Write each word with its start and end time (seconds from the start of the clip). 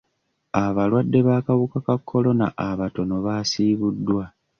Abalwadde 0.63 1.19
b'akawuka 1.27 1.77
ka 1.85 1.95
kolona 2.09 2.45
abatono 2.69 3.15
baasibuddwa. 3.25 4.23